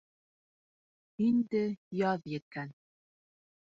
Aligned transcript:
Инде 1.27 1.63
яҙ 2.01 2.27
еткән. 2.39 2.77